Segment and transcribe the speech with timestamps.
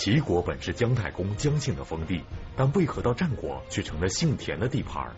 [0.00, 2.22] 齐国本是姜太公姜姓的封地，
[2.56, 5.10] 但为何到战国却成了姓田的地盘？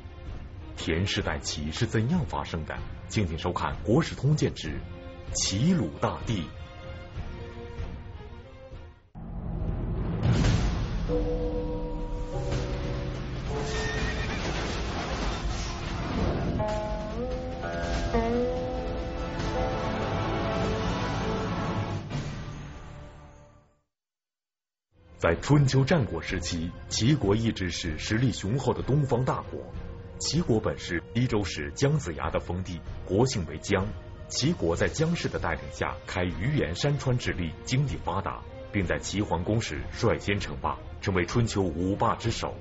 [0.74, 2.74] 田氏代齐是怎样发生的？
[3.06, 4.80] 敬请收看《国史通鉴之
[5.34, 6.44] 齐鲁大地》。
[25.42, 29.60] 春秋战国时期，齐国一直是实力雄厚的东方大国。
[30.18, 33.86] 齐国本是西周时姜子牙的封地，国姓为姜。
[34.28, 38.40] 齐国在姜氏的带领下，开鱼盐山川之力，经济发达，
[38.70, 42.54] 并在齐桓公时率先称霸，成为春秋五霸之首。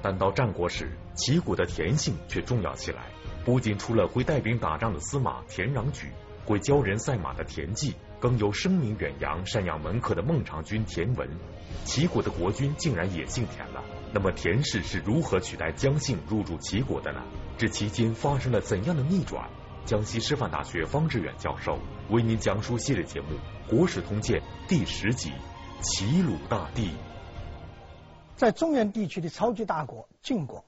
[0.00, 3.02] 但到战国时，齐国的田姓却重要起来，
[3.44, 6.08] 不仅除了会带兵打仗的司马田穰举，
[6.46, 7.94] 会教人赛马的田忌。
[8.18, 11.28] 更有声名远扬、赡养门客的孟尝君田文，
[11.84, 13.82] 齐国的国君竟然也姓田了。
[14.12, 17.22] 那么田氏是如何取代姜姓入主齐国的呢？
[17.58, 19.48] 这期间发生了怎样的逆转？
[19.84, 23.28] 江西师范大学方志远教授为您讲述系列节目
[23.68, 25.30] 《国史通鉴》第十集
[25.82, 26.90] 《齐鲁大地》。
[28.36, 30.64] 在中原地区的超级大国晋国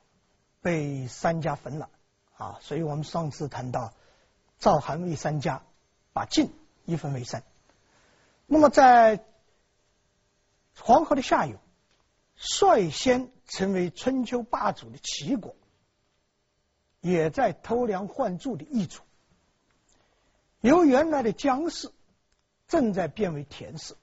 [0.61, 1.89] 被三家分了
[2.37, 3.93] 啊，所以我们上次谈到
[4.59, 5.63] 赵、韩、魏三家
[6.13, 6.51] 把晋。
[6.87, 7.43] 一分为三。
[8.47, 9.25] 那么，在
[10.81, 11.59] 黄河的下游，
[12.37, 15.55] 率先成为春秋霸主的齐国，
[17.01, 19.03] 也在偷梁换柱的易主。
[20.61, 21.93] 由原来的姜氏，
[22.67, 23.97] 正在变为田氏。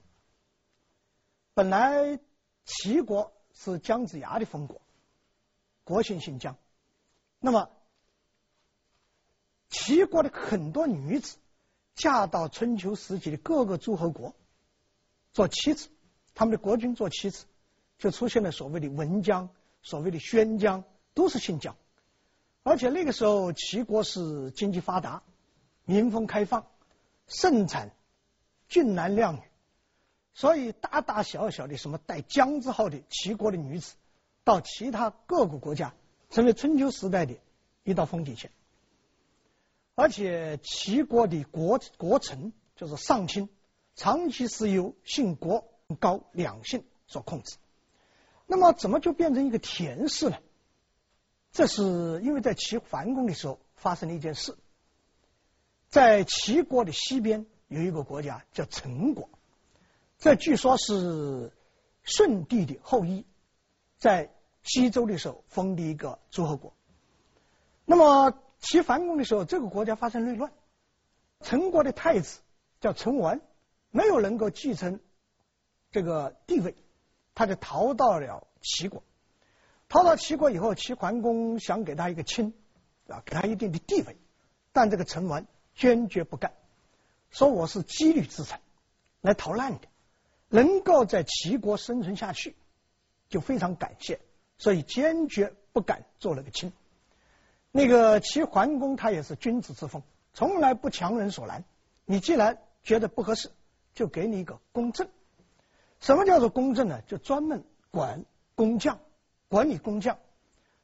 [1.53, 2.19] 本来
[2.65, 4.81] 齐国是姜子牙的封国，
[5.83, 6.57] 国姓姓姜。
[7.39, 7.69] 那么，
[9.69, 11.37] 齐国的很多女子。
[11.93, 14.33] 嫁到春秋时期的各个诸侯国
[15.33, 15.89] 做妻子，
[16.33, 17.45] 他们的国君做妻子，
[17.97, 19.49] 就出现了所谓的文姜、
[19.81, 20.83] 所谓的宣姜，
[21.13, 21.75] 都是姓姜。
[22.63, 25.23] 而且那个时候齐国是经济发达、
[25.85, 26.67] 民风开放、
[27.27, 27.91] 盛产
[28.67, 29.41] 俊男靓女，
[30.33, 33.95] 所以大大小小的什么带姜字号的齐国的女子，
[34.43, 35.93] 到其他各个国家，
[36.29, 37.35] 成为春秋时代的
[37.83, 38.51] 一道风景线。
[39.95, 43.49] 而且齐国的国国臣就是上卿，
[43.95, 47.57] 长期是由姓国高两姓所控制。
[48.47, 50.37] 那么怎么就变成一个田氏呢？
[51.51, 51.83] 这是
[52.21, 54.57] 因为在齐桓公的时候发生了一件事。
[55.89, 59.29] 在齐国的西边有一个国家叫陈国，
[60.17, 61.51] 这据说是
[62.03, 63.25] 舜帝的后裔，
[63.97, 66.73] 在西周的时候封的一个诸侯国。
[67.83, 70.53] 那么齐桓公的时候，这个国家发生内乱，
[71.41, 72.39] 陈国的太子
[72.79, 73.41] 叫陈完，
[73.89, 75.01] 没有能够继承
[75.91, 76.75] 这个地位，
[77.35, 79.03] 他就逃到了齐国。
[79.89, 82.53] 逃到齐国以后，齐桓公想给他一个亲，
[83.07, 84.15] 啊，给他一定的地位，
[84.71, 86.53] 但这个陈完坚决不干，
[87.29, 88.59] 说我是羁旅之臣，
[89.19, 89.87] 来逃难的，
[90.47, 92.55] 能够在齐国生存下去，
[93.27, 94.21] 就非常感谢，
[94.57, 96.71] 所以坚决不敢做那个亲。
[97.73, 100.03] 那个齐桓公他也是君子之风，
[100.33, 101.65] 从来不强人所难。
[102.05, 103.51] 你既然觉得不合适，
[103.93, 105.09] 就给你一个公正。
[106.01, 107.01] 什么叫做公正呢？
[107.07, 108.25] 就专门管
[108.55, 108.99] 工匠，
[109.47, 110.19] 管理工匠。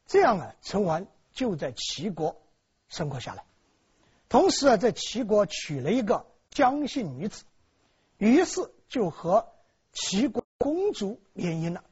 [0.06, 2.42] 这样啊，陈完就在齐国
[2.88, 3.44] 生活下来。
[4.30, 7.44] 同时啊，在齐国娶了一个姜姓女子，
[8.18, 9.50] 于是就和
[9.92, 11.84] 齐国公主联姻了。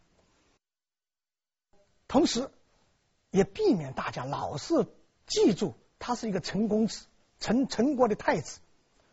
[2.08, 2.50] 同时。
[3.32, 4.88] 也避免大家老是
[5.28, 7.06] 记住他是一个陈公子，
[7.38, 8.62] 陈陈国的太子，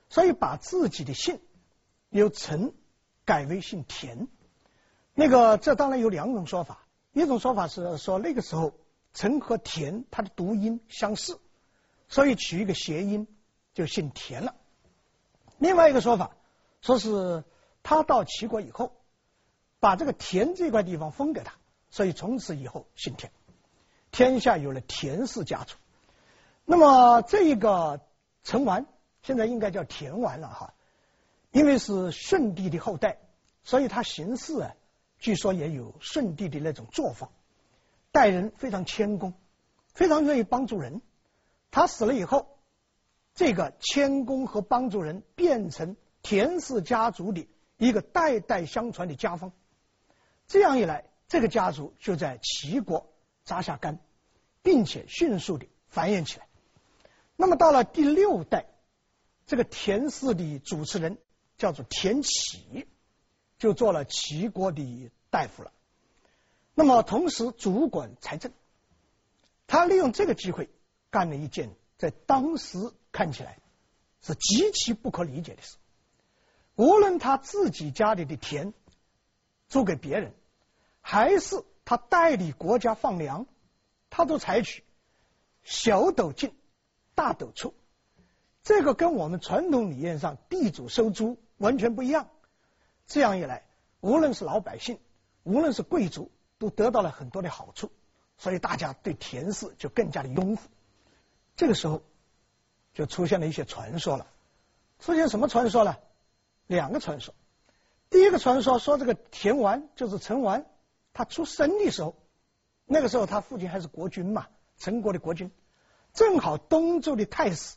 [0.08, 1.40] 所以把自己的姓
[2.08, 2.72] 由陈
[3.32, 4.28] 改为姓田。
[5.14, 8.74] 那个这当然有两种说法，一种说法是说那个时候
[9.14, 11.40] 陈和田他的读音相似，
[12.10, 13.26] 所以取一个谐音
[13.72, 14.54] 就姓田了。
[15.56, 16.32] 另外一个说法
[16.82, 17.42] 说是
[17.82, 18.92] 他到齐国以后，
[19.80, 21.54] 把这个田这块地方封给他，
[21.88, 23.32] 所以从此以后姓田。
[24.10, 25.78] 天下有了田氏家族，
[26.66, 28.02] 那么这一个
[28.44, 28.84] 陈完
[29.22, 30.74] 现在应该叫田完了哈，
[31.52, 33.18] 因为是舜帝的后代，
[33.62, 34.74] 所以他行事啊，
[35.18, 37.28] 据说也有舜帝的那种作风，
[38.10, 39.34] 待人非常谦恭，
[39.94, 41.00] 非常愿意帮助人。
[41.70, 42.58] 他死了以后，
[43.34, 49.52] 这个谦恭和帮助人变成田氏家族的一个代代相传的家风。
[50.48, 53.08] 这样一来，这个家族就在齐国。
[53.44, 53.98] 扎下根，
[54.62, 56.46] 并且迅速的繁衍起来。
[57.34, 58.66] 那么到了第六代，
[59.46, 61.18] 这个田氏的主持人
[61.62, 62.88] 叫做田启，
[63.56, 65.70] 就做了齐国的大夫了。
[66.74, 68.50] 那么同时主管财政，
[69.68, 70.68] 他利用这个机会
[71.08, 72.78] 干了一件在当时
[73.12, 73.60] 看起来
[74.22, 75.76] 是极其不可理解的事。
[76.74, 78.74] 无论他自己家里的田
[79.68, 80.32] 租给别人，
[81.00, 83.46] 还是他代理国家放粮，
[84.10, 84.82] 他都采取
[85.62, 86.52] 小斗进，
[87.14, 87.72] 大斗出。
[88.64, 92.28] 这个跟我们传统理念上地主收租完全不一样。
[93.06, 93.64] 这样一来，
[94.00, 94.98] 无论是老百姓，
[95.44, 97.90] 无论是贵族，都得到了很多的好处，
[98.36, 100.62] 所以大家对田氏就更加的拥护。
[101.54, 102.02] 这个时候，
[102.94, 104.26] 就出现了一些传说了。
[104.98, 105.96] 出现什么传说呢？
[106.66, 107.34] 两个传说。
[108.10, 110.66] 第一个传说说，这个田完就是陈完，
[111.12, 112.16] 他出生的时候，
[112.86, 114.48] 那个时候他父亲还是国君嘛，
[114.78, 115.50] 陈国的国君，
[116.12, 117.76] 正好东周的太史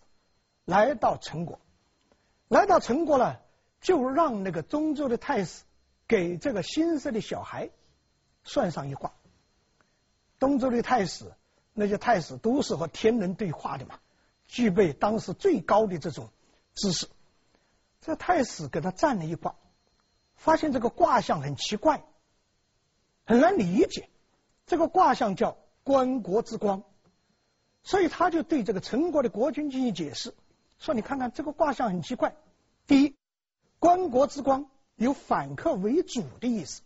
[0.66, 1.60] 来到陈国，
[2.48, 3.45] 来到陈国了。
[3.86, 5.64] 就让那个中州的太史
[6.08, 7.70] 给这个新生的小孩
[8.44, 9.14] 算上一卦。
[10.40, 11.32] 东周的太史，
[11.72, 14.00] 那些太史都是和天人对话的嘛，
[14.48, 16.32] 具备当时最高的这种
[16.74, 17.08] 知识。
[18.02, 19.56] 这太史给他占了一卦，
[20.36, 22.04] 发现这个卦象很奇怪，
[23.28, 24.10] 很难理解。
[24.66, 26.82] 这个卦象叫观国之光，
[27.84, 30.34] 所以他就对这个陈国的国君进行解释，
[30.80, 32.36] 说：“你看看这个卦象很奇怪，
[32.88, 33.16] 第一。”
[33.80, 36.82] 关国之光有反客为主的意思，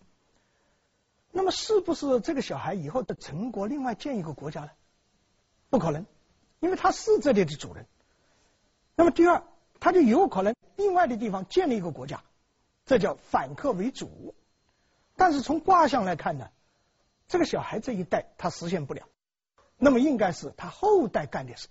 [1.31, 4.71] 那么是不是这个小孩以后的陈国另外建一个国家呢？
[5.69, 6.05] 不可能，
[6.59, 7.85] 因为他是这里的主人。
[8.95, 9.43] 那么第二，
[9.79, 12.23] 他就有可能另外的地方建立一个国家，
[12.85, 14.33] 这叫反客为主。
[15.15, 16.49] 但是从卦象来看呢，
[17.27, 19.07] 这个小孩这一代他实现不了，
[19.77, 21.67] 那么应该是他后代干的事。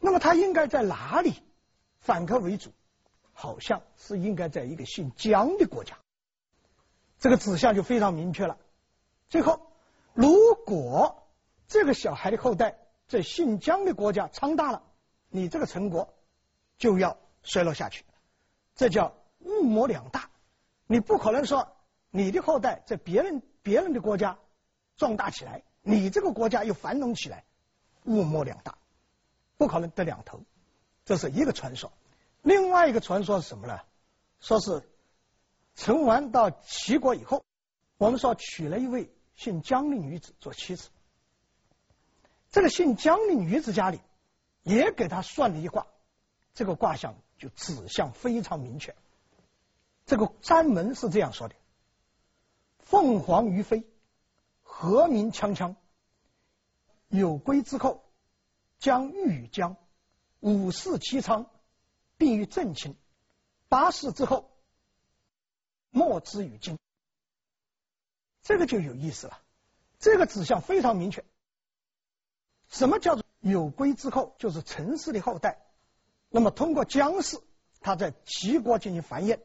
[0.00, 1.34] 那么他应该在哪里
[2.00, 2.72] 反客为主？
[3.34, 5.98] 好像是应该在一个姓姜的国家，
[7.18, 8.56] 这个指向就非常明确了。
[9.28, 9.60] 最后，
[10.14, 11.28] 如果
[11.66, 12.78] 这个小孩的后代
[13.08, 14.82] 在姓姜的国家昌大了，
[15.28, 16.14] 你这个陈国
[16.78, 18.04] 就要衰落下去，
[18.76, 20.30] 这叫物谋两大。
[20.86, 21.76] 你不可能说
[22.10, 24.38] 你的后代在别人别人的国家
[24.96, 27.44] 壮大起来，你这个国家又繁荣起来，
[28.04, 28.78] 物谋两大，
[29.56, 30.40] 不可能得两头，
[31.04, 31.90] 这是一个传说。
[32.44, 33.80] 另外一个传说是什么呢？
[34.38, 34.86] 说是
[35.74, 37.42] 陈完到齐国以后，
[37.96, 40.90] 我们说娶了一位姓姜的女子做妻子。
[42.50, 43.98] 这个姓姜的女子家里
[44.62, 45.86] 也给他算了一卦，
[46.52, 48.94] 这个卦象就指向非常明确。
[50.04, 51.54] 这个占门是这样说的
[52.78, 53.88] ：“凤凰于飞，
[54.62, 55.76] 和鸣锵锵。
[57.08, 58.04] 有归之后，
[58.78, 59.76] 将欲与姜，
[60.40, 61.46] 五世其昌。”
[62.16, 62.94] 并于正寝，
[63.68, 64.50] 八世之后，
[65.90, 66.78] 莫之与金。
[68.42, 69.40] 这个就有意思了。
[69.98, 71.24] 这个指向非常明确。
[72.68, 74.34] 什么叫做有归之后？
[74.38, 75.58] 就是陈氏的后代。
[76.28, 77.40] 那么通过姜氏，
[77.80, 79.38] 他在齐国进行繁衍，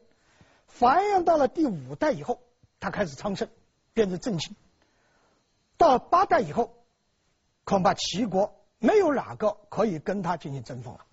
[0.66, 2.42] 繁衍到了第五代以后，
[2.78, 3.48] 他开始昌盛，
[3.92, 4.54] 变成正寝。
[5.76, 6.84] 到八代以后，
[7.64, 11.06] 恐怕齐国没有哪个可以跟他进行争锋了。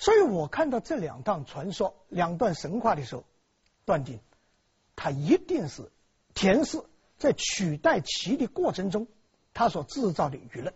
[0.00, 3.24] 所以我看到这两段传说、两段神话的时候，
[3.84, 4.18] 断定
[4.96, 5.92] 他一定是
[6.32, 6.82] 田氏
[7.18, 9.08] 在取代齐的过程中，
[9.52, 10.72] 他所制造的舆论。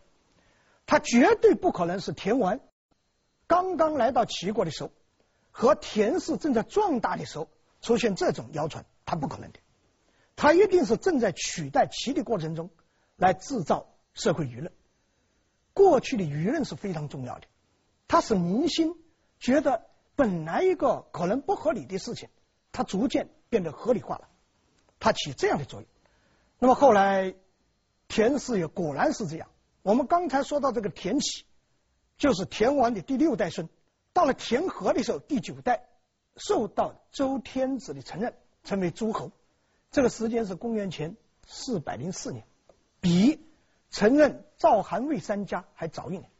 [0.84, 2.60] 他绝对不可能是田完
[3.46, 4.90] 刚刚来到齐国的时候，
[5.50, 7.48] 和田氏正在壮大的时候
[7.80, 9.58] 出现这种谣传，他不可能的。
[10.36, 12.68] 他一定是正在取代齐的过程中
[13.16, 14.70] 来制造社会舆论。
[15.72, 17.46] 过去的舆论是非常重要的，
[18.06, 18.94] 它是民心。
[19.44, 19.84] 觉得
[20.16, 22.30] 本来一个可能不合理的事情，
[22.72, 24.30] 它逐渐变得合理化了，
[24.98, 25.88] 它起这样的作用。
[26.58, 27.34] 那么后来
[28.08, 29.50] 田氏也果然是这样。
[29.82, 31.44] 我们刚才说到这个田启，
[32.16, 33.68] 就是田王的第六代孙。
[34.14, 35.90] 到了田和的时候，第九代
[36.38, 38.32] 受到周天子的承认，
[38.62, 39.30] 成为诸侯。
[39.90, 42.46] 这个时间是公元前四百零四年，
[42.98, 43.46] 比
[43.90, 46.30] 承认赵、韩、魏三家还早一年。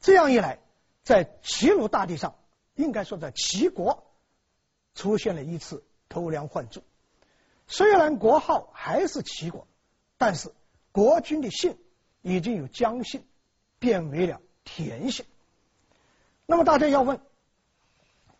[0.00, 0.58] 这样一来。
[1.02, 2.36] 在齐鲁大地上，
[2.74, 4.04] 应该说在齐国
[4.94, 6.82] 出现了一次偷梁换柱。
[7.66, 9.66] 虽然国号还是齐国，
[10.18, 10.52] 但是
[10.92, 11.78] 国君的姓
[12.20, 13.24] 已经由姜姓
[13.78, 15.24] 变为了田姓。
[16.46, 17.20] 那么大家要问，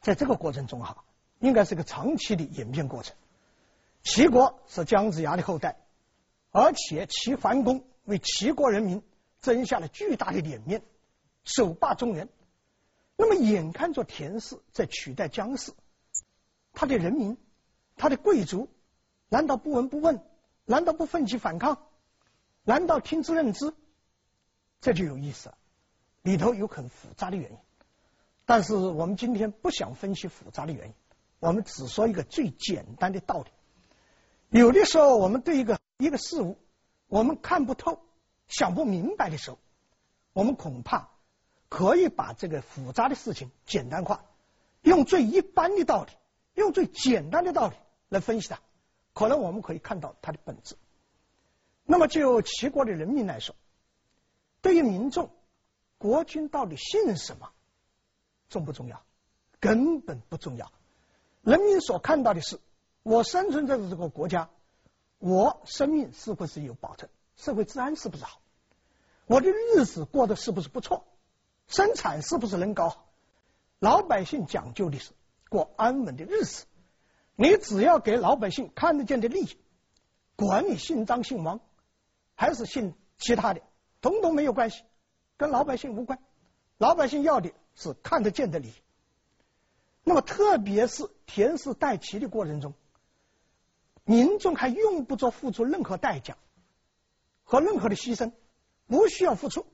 [0.00, 1.04] 在这个过程中哈，
[1.38, 3.16] 应该是个长期的演变过程。
[4.02, 5.76] 齐国是姜子牙的后代，
[6.50, 9.02] 而且齐桓公为齐国人民
[9.40, 10.82] 争下了巨大的脸面，
[11.44, 12.28] 首霸中原。
[13.20, 15.74] 那么眼看着田氏在取代姜氏，
[16.72, 17.36] 他的人民
[17.94, 18.70] 他的贵族
[19.28, 20.24] 难道不闻不问？
[20.64, 21.86] 难道不奋起反抗？
[22.62, 23.74] 难道听之任之？
[24.80, 25.58] 这就有意思了，
[26.22, 27.58] 里头有很复杂的原因。
[28.46, 30.94] 但是我们今天不想分析复杂的原因，
[31.40, 33.50] 我们只说一个最简单的道理。
[34.58, 36.56] 有的时候，我们对一个一个事物，
[37.06, 38.00] 我们看不透、
[38.48, 39.58] 想不明白的时候，
[40.32, 41.10] 我们恐怕
[41.70, 44.26] 可以把这个复杂的事情简单化，
[44.82, 46.10] 用最一般的道理，
[46.52, 47.76] 用最简单的道理
[48.10, 48.60] 来分析它，
[49.14, 50.76] 可能我们可以看到它的本质。
[51.84, 53.54] 那么，就齐国的人民来说，
[54.60, 55.30] 对于民众，
[55.96, 57.50] 国君到底姓什么，
[58.50, 59.02] 重不重要？
[59.60, 60.70] 根本不重要。
[61.42, 62.60] 人民所看到的是。
[63.02, 64.50] 我生存在的这个国家，
[65.18, 67.08] 我生命是不是有保证？
[67.34, 68.42] 社会治安是不是好？
[69.24, 71.06] 我的日子过得是不是不错？
[71.70, 73.06] 生产是不是能搞好？
[73.78, 75.12] 老百姓讲究的是
[75.48, 76.66] 过安稳的日子。
[77.36, 79.56] 你只要给老百姓看得见的利益，
[80.34, 81.60] 管你姓张姓王，
[82.34, 83.62] 还是姓其他的，
[84.02, 84.82] 统统没有关系，
[85.36, 86.18] 跟老百姓无关。
[86.76, 88.74] 老百姓要的是看得见的利益。
[90.02, 92.74] 那么，特别是田氏代齐的过程中。
[94.04, 96.36] 民众还用不着付出任何代价
[97.44, 98.32] 和任何的牺牲，
[98.88, 99.66] 不需要付出，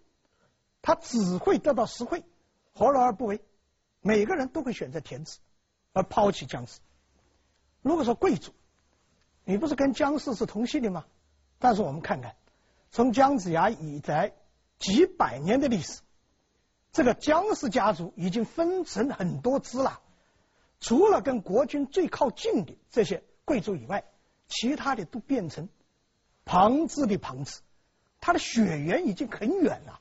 [0.87, 2.23] 他只会得到实惠，
[2.73, 3.40] 何乐而不为？
[4.02, 5.40] 每个人都会选择田氏，
[5.93, 6.78] 而抛弃姜氏。
[7.83, 8.52] 如果说贵族，
[9.45, 11.05] 你不是跟姜氏是同姓的吗？
[11.59, 12.37] 但是我们看看，
[12.93, 14.33] 从姜子牙以来
[14.78, 16.02] 几百年的历史，
[16.93, 20.00] 这个姜氏家族已经分成很多支了，
[20.78, 24.05] 除了跟国君最靠近的这些贵族以外。
[24.49, 25.69] 其他的都变成
[26.45, 27.59] 旁支的旁支，
[28.21, 30.00] 他的血缘已经很远了，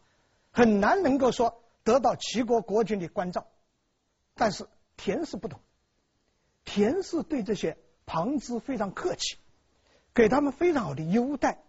[0.55, 3.45] 很难能够说得到齐国国君的关照。
[4.35, 5.59] 但是田氏不同，
[6.63, 9.37] 田氏对这些旁支非常客气，
[10.13, 11.61] 给他们非常好的优待。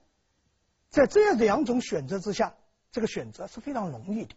[0.88, 2.54] 在这样的两种选择之下，
[2.92, 4.36] 这个选择是非常容易的。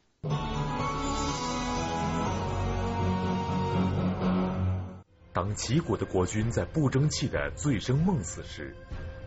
[5.31, 8.75] 当齐国的国君在不争气的醉生梦死时，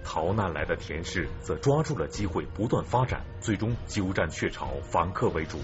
[0.04, 5.58] 逃难来的田氏则抓住了机会不断发展，最终鸠占鹊巢，反客为主。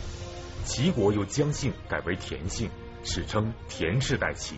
[0.65, 2.71] 齐国由姜姓改为田姓，
[3.03, 4.57] 史称田氏代齐。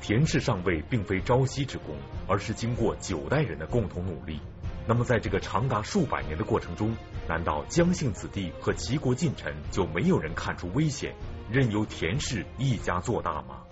[0.00, 1.96] 田氏上位并非朝夕之功，
[2.28, 4.40] 而是经过九代人的共同努力。
[4.86, 6.94] 那么，在这个长达数百年的过程中，
[7.26, 11.14] 难道姜姓子弟和齐国近臣就没有人看出危险，
[11.50, 13.62] 任由田氏一家做大吗？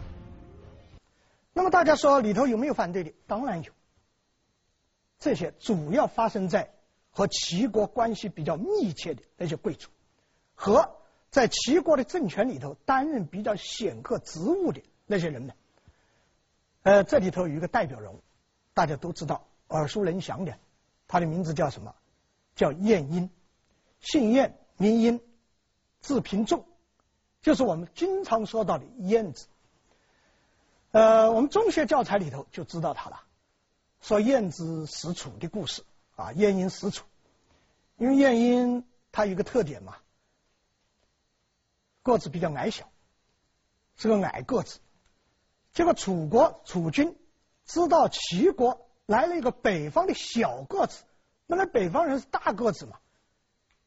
[1.52, 3.12] 那么大家说里头有没有反对的？
[3.26, 3.70] 当然有。
[5.22, 6.74] 这些主要发生在
[7.12, 9.88] 和齐国关系比较密切的那些贵族，
[10.56, 10.96] 和
[11.30, 15.54] 在齐国的政权里头担任比较显赫职务的那些人们。
[16.82, 18.20] 呃，这里头有一个代表人物，
[18.74, 20.58] 大家都知道，耳熟能详的，
[21.06, 21.94] 他的名字叫什么？
[22.56, 23.30] 叫晏婴，
[24.00, 25.20] 姓晏，名婴，
[26.00, 26.64] 字平仲，
[27.42, 29.46] 就是我们经常说到的晏子。
[30.90, 33.22] 呃，我们中学教材里头就知道他了，
[34.02, 35.82] 说晏子使楚的故事
[36.16, 37.06] 啊，晏婴使楚，
[37.96, 39.96] 因为晏婴他有个特点嘛，
[42.02, 42.90] 个子比较矮小，
[43.96, 44.80] 是个矮个子。
[45.72, 47.16] 结果楚国楚军
[47.64, 51.04] 知道齐国来了一个北方的小个子，
[51.46, 52.98] 本来北方人是大个子嘛，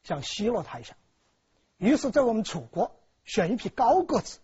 [0.03, 0.95] 想奚落他一下，
[1.77, 4.39] 于是在我们楚国选一批高个子，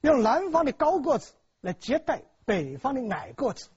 [0.00, 1.32] 用南方的高个子。
[1.60, 3.68] 来接待北方的矮个子，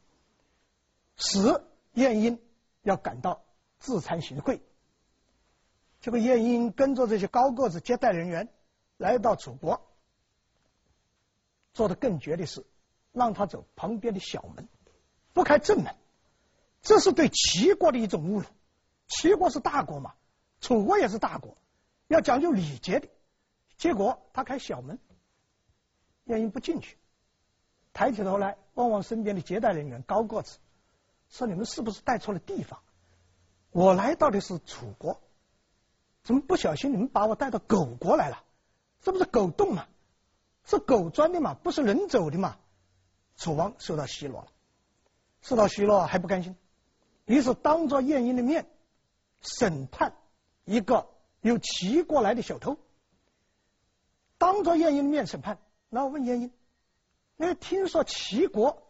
[1.18, 2.40] 使晏婴
[2.82, 3.44] 要感到
[3.80, 4.60] 自惭形秽。
[6.02, 8.50] 这个晏婴跟着这些高个子接待人员
[8.98, 9.82] 来到楚国，
[11.74, 12.66] 做的更绝的是
[13.12, 14.68] 让他走旁边的小门，
[15.34, 15.96] 不开正门。
[16.82, 18.46] 这是对齐国的一种侮辱。
[19.08, 20.14] 齐国是大国嘛，
[20.62, 21.58] 楚国也是大国，
[22.08, 23.08] 要讲究礼节的。
[23.78, 25.00] 结果他开小门，
[26.26, 26.98] 晏婴不进去。
[27.94, 30.60] 抬起头来望望身边的接待人员，高个子，
[31.30, 32.82] 说：“你们是不是带错了地方？
[33.72, 35.20] 我来到的是楚国，
[36.24, 38.44] 怎么不小心你们把我带到狗国来了？
[39.02, 39.88] 这不是狗洞吗？
[40.64, 42.58] 是狗钻的嘛，不是人走的嘛？”
[43.38, 44.48] 楚王受到奚落了，
[45.42, 46.56] 受到奚落还不甘心，
[47.26, 48.66] 于是当着晏婴的面
[49.42, 50.16] 审判
[50.64, 51.10] 一个
[51.42, 52.78] 由齐国来的小偷。
[54.38, 56.52] 当着晏婴的面审判，然后问晏婴。
[57.38, 58.85] 因为听说齐国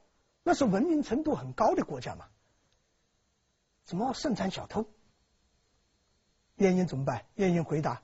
[0.48, 2.28] 那是文明程度很高的国家嘛，
[3.84, 4.86] 怎么盛产小偷？
[6.58, 7.26] 晏婴怎么办？
[7.34, 8.04] 晏婴回答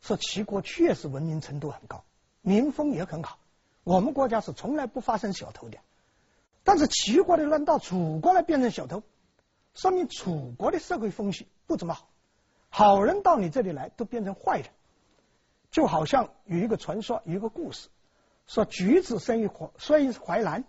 [0.00, 2.04] 说：“齐国确实文明程度很高，
[2.42, 3.40] 民风也很好。
[3.82, 5.78] 我们国家是从来不发生小偷的。
[6.62, 9.02] 但是齐国的人到楚国来变成小偷，
[9.74, 12.08] 说明楚国的社会风气不怎么好。
[12.68, 14.70] 好人到你这里来都变成坏人，
[15.72, 17.88] 就好像有一个传说，有一个故事，
[18.46, 20.62] 说橘子生于淮，生于淮南，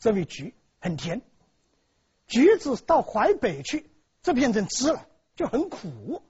[0.00, 1.20] 这位橘很甜；
[2.26, 3.88] 橘子到淮北去，
[4.22, 6.22] 这变成汁了，就很苦。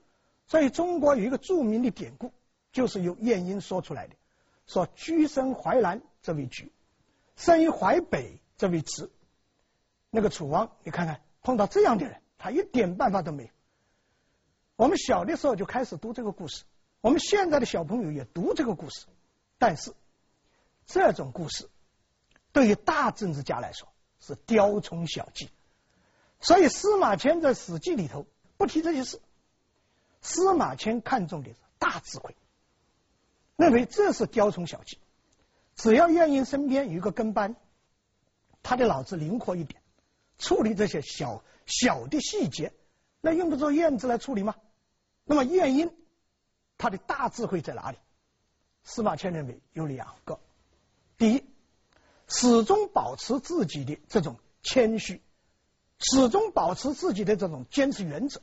[0.46, 2.32] 所以中国有一个著名的典故，
[2.72, 4.16] 就是由晏婴说出来的，
[4.66, 6.72] 说橘生淮南，这位橘，
[7.36, 9.08] 生于淮北，这位枳。
[10.10, 13.50] 那个楚王，你看看碰到这样的人，他一点办法都没有。
[14.74, 16.64] 我们小的时候就开始读这个故事，
[17.00, 19.06] 我们现在的小朋友也读这个故事，
[19.58, 19.92] 但是
[20.86, 21.68] 这种故事
[22.52, 23.88] 对于大政治家来说
[24.20, 25.50] 是雕虫小技，
[26.40, 28.26] 所以司马迁在《史记》里头
[28.56, 29.20] 不提这些事。
[30.22, 32.36] 司马迁看重的是大智慧，
[33.56, 34.98] 认为这是雕虫小技，
[35.76, 37.56] 只要晏婴身边有一个跟班，
[38.62, 39.82] 他的脑子灵活一点，
[40.38, 42.74] 处理这些小小的细节，
[43.20, 44.56] 那用得着晏子来处理吗？
[45.24, 45.94] 那么晏婴
[46.76, 47.98] 他的大智慧在哪里？
[48.82, 50.40] 司马迁认为有两个：
[51.16, 51.44] 第一，
[52.30, 55.20] 始终保持自己的这种谦虚，
[55.98, 58.40] 始终保持自己的这种坚持原则，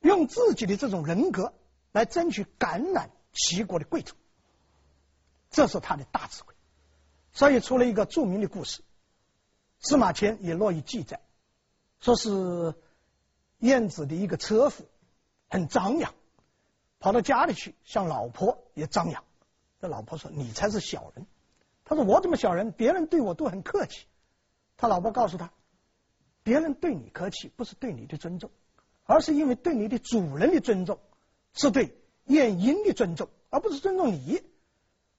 [0.00, 1.52] 用自己的这种人格
[1.90, 4.14] 来争取感染齐国的贵族，
[5.50, 6.54] 这是他的大智慧。
[7.32, 8.82] 所以出了一个著名的故事，
[9.80, 11.20] 司马迁也乐意记载，
[12.00, 12.74] 说是
[13.58, 14.86] 晏子的一个车夫。
[15.48, 16.12] 很张扬，
[16.98, 19.22] 跑到家里去向老婆也张扬。
[19.80, 21.24] 这老婆说：“你才是小人。”
[21.86, 22.72] 他说：“我这么小人？
[22.72, 24.06] 别人对我都很客气。”
[24.76, 25.52] 他老婆告诉他
[26.42, 28.50] ：“别人对你客气，不是对你的尊重，
[29.04, 30.98] 而是因为对你的主人的尊重，
[31.54, 34.42] 是对晏婴的尊重，而不是尊重你。”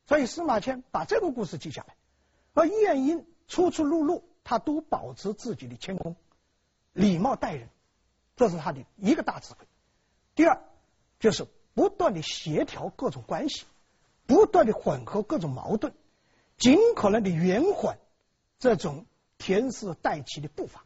[0.05, 1.95] 所以司马迁把这个故事记下来。
[2.53, 6.15] 而晏婴出出入入，他都保持自己的谦恭、
[6.91, 7.69] 礼貌待人，
[8.35, 9.65] 这是他的一个大智慧。
[10.35, 10.61] 第二，
[11.19, 13.65] 就是不断的协调各种关系，
[14.25, 15.93] 不断的缓和各种矛盾，
[16.57, 17.97] 尽可能的延缓
[18.59, 19.05] 这种
[19.37, 20.83] 田氏代齐的步伐。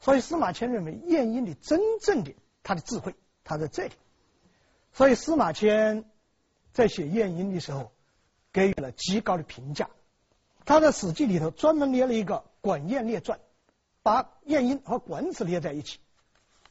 [0.00, 3.92] 所以司马迁认为晏婴的真正的他的智慧，他在这里。
[4.92, 6.04] 所以司马迁
[6.72, 7.92] 在写晏婴的时候，
[8.52, 9.90] 给予了极高的评价。
[10.64, 13.38] 他在《史记》里头专门列了一个《管晏列传》，
[14.02, 15.98] 把晏婴和管子列在一起，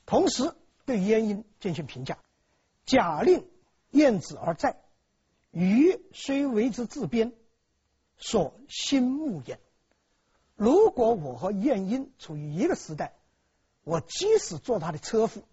[0.05, 0.53] 同时。
[0.85, 2.17] 对晏婴进行评价，
[2.85, 3.45] 假令
[3.91, 4.77] 晏子而在，
[5.51, 7.33] 余虽为之自编，
[8.17, 9.59] 所心慕焉。
[10.55, 13.13] 如果我和晏婴处于一个时代，
[13.83, 15.43] 我即使做他的车夫，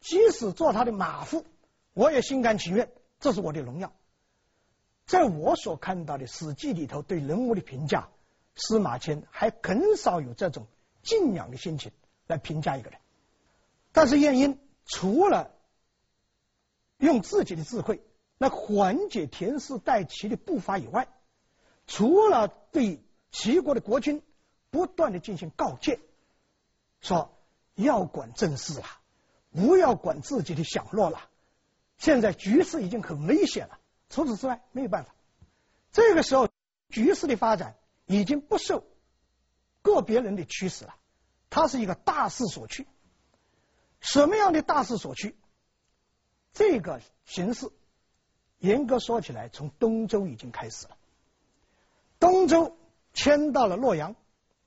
[0.00, 1.44] 即使做他的马夫，
[1.92, 3.92] 我也心甘情愿，这是我的荣耀。
[5.04, 8.08] 在我所看到的《史记》里头对人物的评价，
[8.54, 10.68] 司马迁还很少有这种
[11.02, 11.90] 敬仰的心情
[12.28, 13.00] 来评价一个人。
[13.90, 15.50] 但是晏婴除了
[16.98, 18.00] 用自己的智慧
[18.38, 21.08] 来缓解田氏代齐的步伐以外，
[21.90, 24.22] 除了对齐国的国君
[24.70, 25.98] 不断的进行告诫，
[27.00, 27.36] 说
[27.74, 28.86] 要管政事了，
[29.50, 31.28] 不要管自己的享乐了，
[31.98, 33.80] 现在局势已经很危险了。
[34.08, 35.12] 除此之外没有办法。
[35.90, 36.48] 这个时候
[36.90, 37.74] 局势的发展
[38.06, 38.84] 已经不受
[39.82, 40.94] 个别人的驱使了，
[41.50, 42.86] 它是一个大势所趋。
[43.98, 45.34] 什么样的大势所趋？
[46.52, 47.68] 这个形势，
[48.58, 50.96] 严格说起来，从东周已经开始了。
[52.20, 52.76] 东周
[53.12, 54.14] 迁到了洛阳，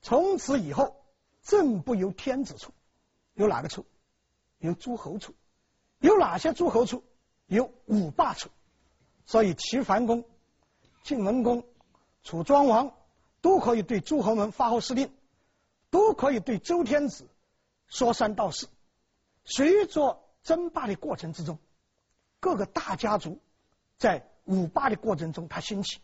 [0.01, 0.97] 从此以后，
[1.43, 2.73] 政不由天子处，
[3.35, 3.85] 由哪个处？
[4.57, 5.33] 由诸侯处。
[5.99, 7.03] 有哪些诸侯处？
[7.45, 8.49] 由五霸处。
[9.25, 10.25] 所以齐桓公、
[11.03, 11.63] 晋文公、
[12.23, 12.93] 楚庄王
[13.39, 15.13] 都可以对诸侯们发号施令，
[15.89, 17.29] 都可以对周天子
[17.87, 18.67] 说三道四。
[19.45, 21.59] 随着争霸的过程之中，
[22.39, 23.39] 各个大家族
[23.97, 25.99] 在五霸的过程中，它兴起；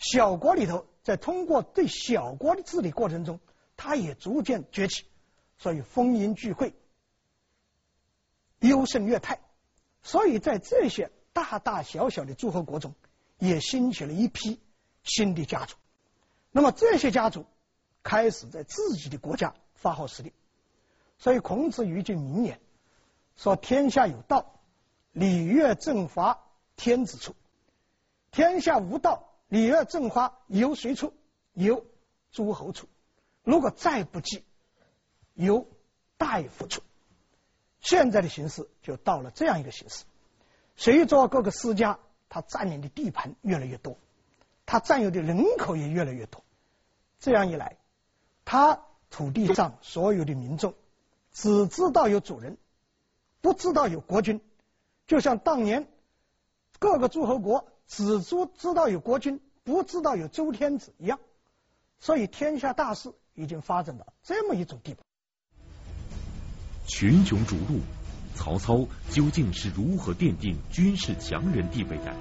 [0.00, 3.38] 小国里头，在通过对小国的治理过程中，
[3.76, 5.04] 它也逐渐崛起。
[5.58, 6.74] 所以丰盈聚会，
[8.60, 9.40] 优胜劣汰。
[10.02, 12.94] 所以在这些大大小小的诸侯国中，
[13.38, 14.58] 也兴起了一批
[15.02, 15.76] 新的家族。
[16.50, 17.44] 那么这些家族
[18.02, 20.32] 开始在自己的国家发号施令。
[21.18, 22.58] 所以孔子有一句名言。
[23.36, 24.60] 说天下有道，
[25.12, 27.32] 礼乐正法天子处；
[28.30, 31.12] 天下无道，礼乐正花由谁出？
[31.52, 31.84] 由
[32.30, 32.86] 诸侯出。
[33.42, 34.44] 如果再不济，
[35.34, 35.66] 由
[36.16, 36.82] 大夫出。
[37.80, 40.04] 现在的形势就到了这样一个形势：
[40.76, 43.98] 随着各个私家，他占领的地盘越来越多，
[44.66, 46.44] 他占有的人口也越来越多。
[47.18, 47.76] 这样一来，
[48.44, 50.74] 他土地上所有的民众
[51.32, 52.56] 只知道有主人，
[53.40, 54.40] 不知道有国君，
[55.08, 55.88] 就像当年
[56.78, 61.18] 各个诸侯国只知知道有国君，不知道有周天子一样。
[61.98, 65.02] 所以天下大势已经发展到这么一种地步。
[66.86, 67.80] 群雄逐鹿，
[68.36, 72.14] 曹操究竟是如何奠定军事强人地位的？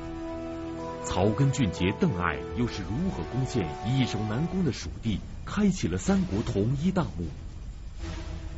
[1.06, 7.28] 草根俊杰邓艾又是如何攻陷易守难攻的蜀地，开启了三国统一大幕？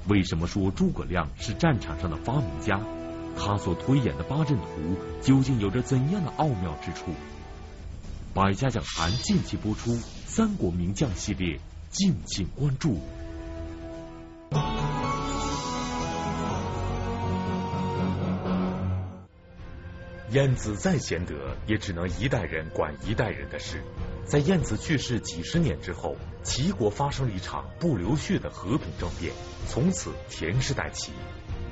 [0.07, 2.79] 为什么说诸葛亮是战场上的发明家？
[3.37, 4.65] 他所推演的八阵图
[5.21, 7.11] 究竟有着怎样的奥妙之处？
[8.33, 9.91] 百家讲坛近期播出
[10.25, 12.99] 《三国名将》系列，敬请关注。
[20.31, 21.33] 晏子再贤德，
[21.67, 23.83] 也只能一代人管一代人的事。
[24.25, 29.33] 在晏子去世几十年之后，齐国发生了一场不流血的和平政变，
[29.67, 31.11] 从此田氏代齐。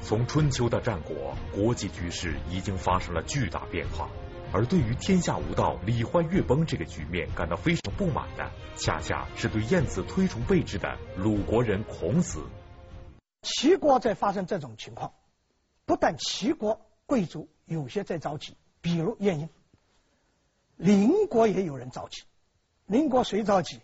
[0.01, 4.09] 从春秋到战国，国际局势已经发生了巨大变化。
[4.51, 12.41] 而对于天下无道、礼坏乐崩这个局面感到非常不满的，恰恰是对晏子推崇备至的鲁国人孔子。
[13.43, 15.13] 齐国在发生这种情况，
[15.85, 17.47] 不但齐国贵族。
[17.65, 19.49] 有些在着急，比如晏婴。
[20.75, 22.23] 邻国也有人着急，
[22.87, 23.79] 邻国谁着急？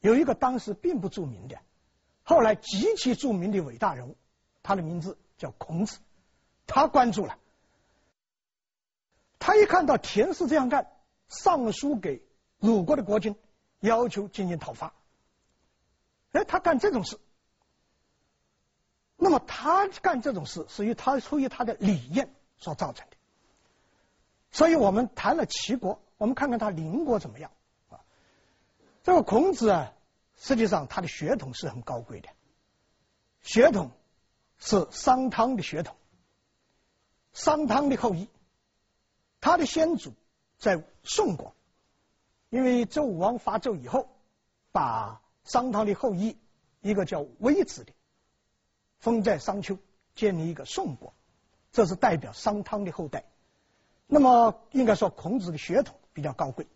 [0.00, 1.60] 有一个当时并不著名的，
[2.24, 4.16] 后来极其著名的伟大人物，
[4.64, 5.98] 他的名字叫孔子，
[6.68, 7.36] 他关注了。
[9.40, 10.86] 他一看到田氏这样干，
[11.26, 12.22] 上书给
[12.60, 13.34] 鲁国的国君，
[13.80, 14.94] 要求进行讨伐。
[16.30, 17.18] 哎，他干这种事，
[19.16, 23.16] 那么他干这种事，是于他出于他的理念所造成的。
[24.52, 27.50] 所以我们谈了齐国，我们看看他邻国怎么样
[27.90, 27.98] 啊？
[29.02, 29.92] 这个孔子啊，
[30.36, 32.28] 实际上他的血统是很高贵的，
[33.42, 33.90] 血统
[34.64, 35.96] 是商汤的血统，
[37.32, 38.28] 商汤的后裔，
[39.40, 40.12] 他的先祖
[40.56, 41.52] 在宋国，
[42.48, 44.08] 因为周武王伐纣以后，
[44.70, 46.36] 把商汤的后裔
[46.80, 47.92] 一个叫微子的
[49.00, 49.78] 封在商丘，
[50.14, 51.12] 建立一个宋国，
[51.72, 53.24] 这是代表商汤的后代。
[54.06, 56.68] 那么应该说，孔子的血统比较高贵，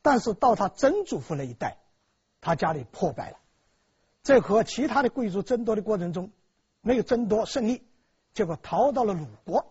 [0.00, 1.76] 但是到他曾祖父那一代，
[2.40, 3.38] 他家里破败了，
[4.22, 6.30] 在和其他的贵族争夺的过程中，
[6.88, 7.86] 没有争夺胜利，
[8.32, 9.66] 结果逃到了鲁国。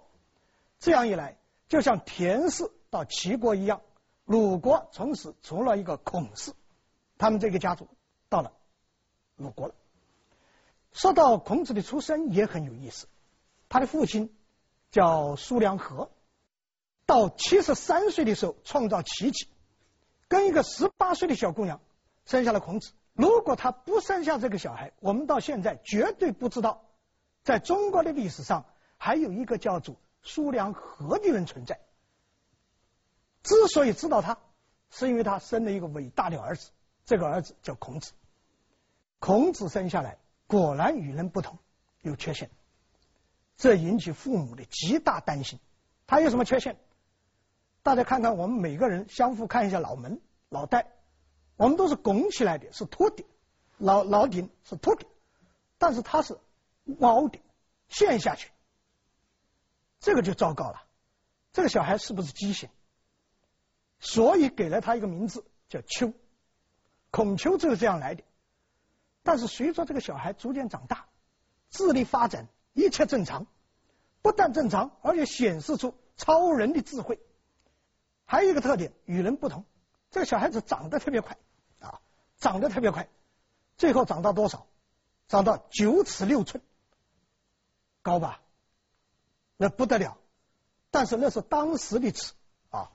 [0.77, 3.81] 这样一来，就像田氏到齐国一样，
[4.25, 6.53] 鲁国从此出了一个孔氏，
[7.17, 7.87] 他们这个家族
[8.29, 8.53] 到了
[9.35, 9.73] 鲁国了。
[10.91, 13.07] 说到孔子的出身也很有意思，
[13.67, 14.31] 他的父亲
[14.91, 16.09] 叫叔梁纥。
[17.07, 19.47] 到七十三岁的时候创造奇迹，
[20.27, 21.81] 跟一个十八岁的小姑娘
[22.27, 22.91] 生下了孔子。
[23.13, 26.83] 如果他不生下这个小孩，我们到现在绝对不知道，
[27.47, 28.65] 在中国的历史上
[28.97, 31.79] 还有一个叫做苏梁纥的人存在。
[33.41, 34.37] 之所以知道他，
[34.91, 36.71] 是因为他生了一个伟大的儿子，
[37.05, 38.11] 这个儿子叫孔子。
[39.19, 41.57] 孔子生下来果然与人不同，
[42.01, 42.49] 有缺陷，
[43.55, 45.57] 这引起父母的极大担心。
[46.05, 46.77] 他有什么缺陷？
[47.81, 50.91] 大家看看，我们每个人相互看一下脑门、脑袋，
[51.55, 53.23] 我们都是拱起来的，是秃的，
[53.77, 55.05] 脑脑顶是秃的，
[55.77, 56.37] 但是他是
[56.99, 57.39] 凹的，
[57.89, 58.51] 陷下去，
[59.99, 60.83] 这个就糟糕了。
[61.53, 62.69] 这个小孩是不是畸形？
[63.99, 66.13] 所以给了他一个名字叫丘，
[67.09, 68.23] 孔丘就是这样来的。
[69.23, 71.07] 但是随着这个小孩逐渐长大，
[71.69, 73.47] 智力发展一切正常，
[74.21, 77.19] 不但正常，而且显示出超人的智慧。
[78.25, 79.65] 还有一个特点，与人不同。
[80.11, 81.37] 这个小孩子长得特别快
[81.79, 81.99] 啊，
[82.37, 83.09] 长得特别快，
[83.77, 84.67] 最后长到多少？
[85.27, 86.63] 长到九尺六寸，
[88.07, 88.39] 高吧？
[89.57, 90.17] 那不得了。
[90.91, 92.31] 但是那是当时的尺
[92.69, 92.89] 啊，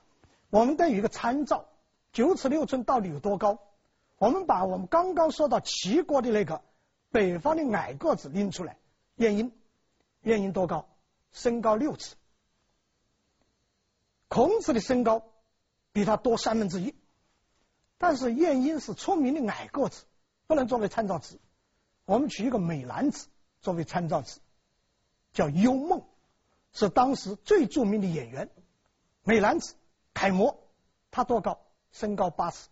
[0.48, 1.66] 我们得有一个参照。
[2.12, 3.58] 九尺六寸到底有多高？
[4.16, 6.62] 我们把我们刚刚说到齐国的那个
[7.10, 8.78] 北方的矮个子拎出来，
[9.16, 9.52] 晏婴，
[10.22, 10.88] 晏婴多高？
[11.30, 12.16] 身高六尺。
[14.28, 15.22] 孔子的身高
[15.92, 16.94] 比他多三分之一，
[17.98, 20.04] 但是晏婴是出名的矮个子，
[20.46, 21.38] 不能作为参照值。
[22.06, 23.28] 我们取一个美男子
[23.60, 24.40] 作为参照值，
[25.32, 26.02] 叫幽梦，
[26.72, 28.50] 是当时最著名的演员，
[29.24, 29.74] 美男子
[30.14, 30.58] 楷模。
[31.10, 31.58] 他多高？
[31.90, 32.68] 身高八尺。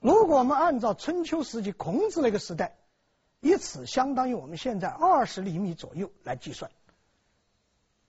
[0.00, 2.76] 如果我们按照春秋时期孔子那个时代，
[3.40, 6.70] 一尺相当于我们现在二十厘米左右来计算，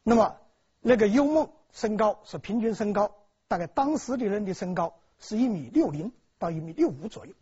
[0.03, 0.37] 那么
[0.81, 1.49] 那个幽梦。
[1.73, 3.13] 身高是平均身高，
[3.47, 7.33] 大概当时的人的身高是一米六零到一米六五左右。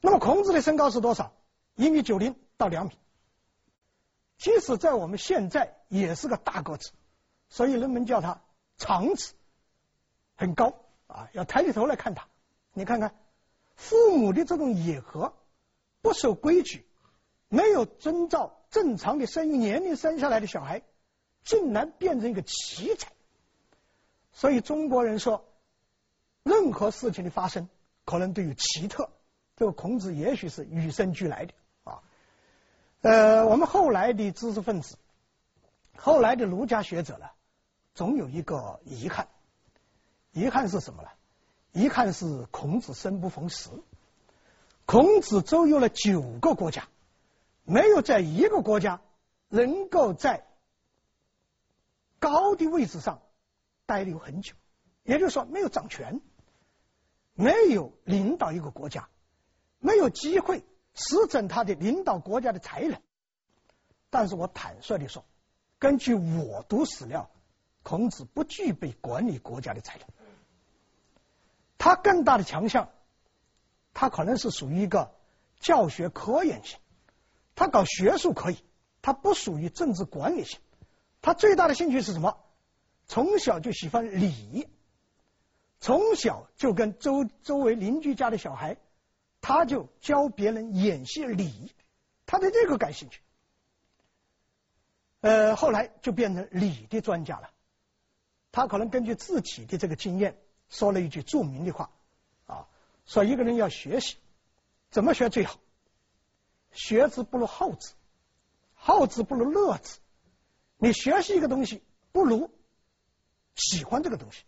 [0.00, 1.32] 那么孔子的身高是多少？
[1.74, 2.92] 一米九零到两米。
[4.42, 6.90] 即使在我们现在也是个大个子，
[7.48, 8.42] 所以人们叫他
[8.76, 9.34] 长子，
[10.34, 10.74] 很高
[11.06, 12.26] 啊，要抬起头来看他。
[12.72, 13.14] 你看看，
[13.76, 15.32] 父母的这种野合，
[16.00, 16.84] 不守规矩，
[17.48, 20.82] 没有遵照正常的生育年龄生下来的小孩，
[21.44, 23.12] 竟然变成一个奇才。
[24.32, 25.44] 所以中国人说，
[26.42, 27.68] 任何事情的发生，
[28.04, 29.08] 可能都有奇特。
[29.54, 31.54] 这个孔子也许是与生俱来的。
[33.02, 34.96] 呃，我们后来的知识分子，
[35.96, 37.26] 后来的儒家学者呢，
[37.94, 39.26] 总有一个遗憾，
[40.30, 41.08] 遗憾是什么呢？
[41.72, 43.70] 遗憾是孔子生不逢时。
[44.86, 46.88] 孔子周游了九个国家，
[47.64, 49.00] 没有在一个国家
[49.48, 50.46] 能够在
[52.20, 53.20] 高的位置上
[53.84, 54.54] 待留很久，
[55.02, 56.20] 也就是说没有掌权，
[57.34, 59.08] 没有领导一个国家。
[59.80, 60.62] 没有机会
[60.94, 63.00] 实证他的领导国家的才能，
[64.10, 65.24] 但是我坦率地说，
[65.78, 67.30] 根据我读史料，
[67.82, 70.06] 孔子不具备管理国家的才能。
[71.78, 72.90] 他更大的强项，
[73.94, 75.14] 他可能是属于一个
[75.60, 76.78] 教学科研型，
[77.54, 78.58] 他搞学术可以，
[79.00, 80.60] 他不属于政治管理型。
[81.20, 82.38] 他最大的兴趣是什么？
[83.06, 84.68] 从小就喜欢礼，
[85.80, 88.76] 从小就跟周周围邻居家的小孩。
[89.42, 91.74] 他就教别人演戏礼，
[92.24, 93.20] 他对这个感兴趣。
[95.20, 97.50] 呃，后来就变成礼的专家了。
[98.52, 101.90] 他可能根据自己的这个经验，说了一句著名的话
[102.46, 102.68] 啊，
[103.04, 104.16] 说一个人要学习，
[104.90, 105.58] 怎么学最好？
[106.70, 107.92] 学之不如好之，
[108.74, 109.98] 好之不如乐之。
[110.76, 112.50] 你学习一个东西，不如
[113.54, 114.44] 喜欢这个东西，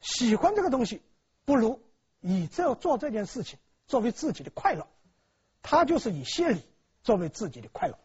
[0.00, 1.02] 喜欢这个东西，
[1.44, 1.82] 不如
[2.20, 3.58] 以这做这件事情。
[3.86, 4.86] 作为自己的快乐，
[5.62, 6.62] 他就是以谢礼
[7.02, 7.98] 作为自己的快乐。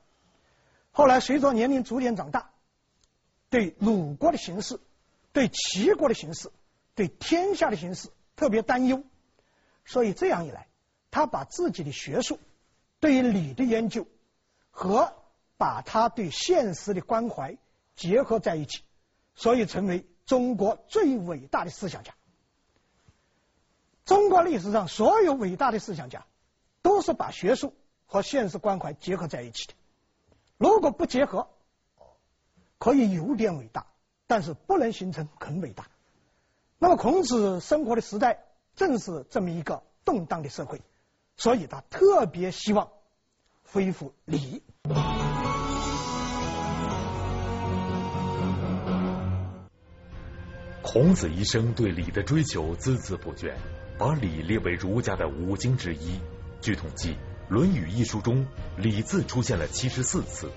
[0.92, 2.52] 后来随着年龄逐渐长大，
[3.50, 4.80] 对鲁国的形势、
[5.32, 6.52] 对齐国的形势、
[6.96, 9.04] 对天下的形势特别担忧，
[9.86, 10.68] 所以这样一来，
[11.12, 12.40] 他把自己的学术
[13.00, 14.06] 对于礼的研究
[14.72, 15.14] 和
[15.58, 17.58] 把他对现实的关怀
[17.96, 18.84] 结合在一起，
[19.36, 22.14] 所以成为中国最伟大的思想家。
[24.10, 26.26] 中国历史上所有伟大的思想家，
[26.82, 27.76] 都是把学术
[28.08, 29.76] 和现实关怀结合在一起的。
[30.58, 31.48] 如果不结合，
[32.80, 33.86] 可以有点伟大，
[34.26, 35.90] 但是不能形成很伟大。
[36.80, 38.46] 那么孔子生活的时代
[38.76, 40.82] 正是这么一个动荡的社会，
[41.38, 42.90] 所以他特别希望
[43.72, 44.64] 恢复礼。
[50.82, 53.54] 孔子一生对礼的追求孜孜不倦。
[54.00, 56.22] 把礼列为儒家的五经之一。
[56.62, 57.16] 据统计，
[57.50, 58.48] 《论语》一书中
[58.80, 60.50] “礼”字出现了七十四次。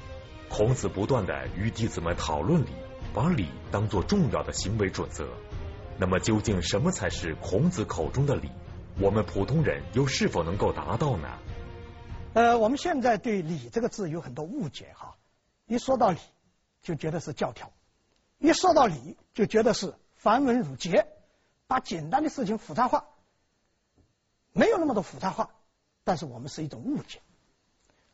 [0.49, 2.69] 孔子不断的与弟子们讨论礼，
[3.13, 5.27] 把礼当作重要的行为准则。
[5.99, 8.49] 那么，究竟什么才是孔子口中的礼？
[9.01, 11.29] 我们普通人又是否能够达到呢？
[12.35, 15.17] 呃，我们现在对“礼”这个字有很多误解哈。
[15.67, 16.19] 一说到礼，
[16.81, 17.67] 就觉得是教条；
[18.39, 21.09] 一说到礼，就觉得是繁文缛节，
[21.67, 23.07] 把简单的事情复杂化。
[24.53, 25.51] 没有那么多复杂化，
[26.05, 27.21] 但是我们是一种误解。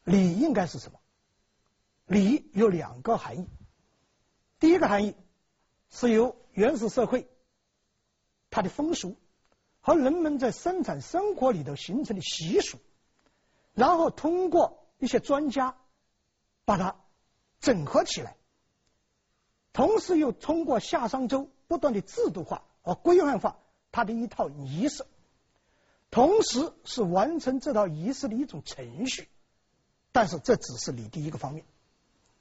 [0.05, 0.99] 礼应该是什么？
[2.07, 3.49] 礼有两个含义。
[4.59, 5.15] 第一个含义
[5.91, 7.29] 是由原始社会
[8.51, 9.17] 它的风俗
[9.81, 12.79] 和人们在生产生活里头形成的习俗，
[13.75, 15.77] 然后通过一些专家
[16.65, 16.97] 把它
[17.61, 18.37] 整合起来，
[19.73, 23.59] 同时又通过夏商周不断的制度化和规范化
[23.93, 25.05] 它的一套仪式。
[26.11, 29.29] 同时是完成这套仪式的一种程序，
[30.11, 31.65] 但是这只是礼的一个方面，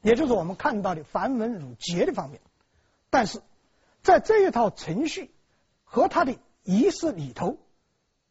[0.02, 2.40] 也就是我们看到的繁文缛节的方面。
[3.10, 3.42] 但是
[4.04, 5.32] 在这一套程序
[5.84, 7.58] 和它的仪式里头，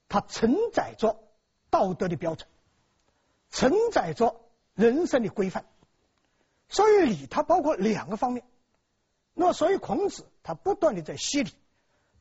[0.08, 1.18] 它承载着
[1.68, 2.48] 道德的标准，
[3.50, 4.40] 承载着
[4.74, 5.66] 人生的规范。
[6.68, 8.42] 所以礼它包括两个方面。
[9.34, 11.52] 那么所以孔子他不断的在洗礼，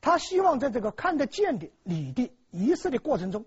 [0.01, 2.29] 他希望在这个看得见的礼的。
[2.55, 3.45] 仪式的过程中，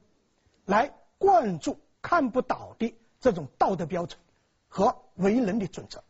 [0.66, 4.20] 来灌注看不到的这种道德标准
[4.68, 6.04] 和为人的准则。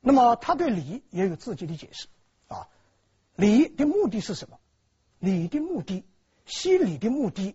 [0.00, 2.06] 那么他对礼也有自己的解释
[2.48, 2.68] 啊。
[3.34, 4.58] 礼的目的是什么？
[5.18, 6.04] 礼的目的，
[6.46, 7.54] 谢礼的目的